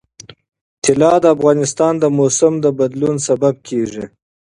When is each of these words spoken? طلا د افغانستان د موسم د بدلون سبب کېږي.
طلا 0.83 1.13
د 1.23 1.25
افغانستان 1.35 1.93
د 1.99 2.05
موسم 2.17 2.53
د 2.63 2.67
بدلون 2.79 3.15
سبب 3.27 3.55
کېږي. 3.67 4.05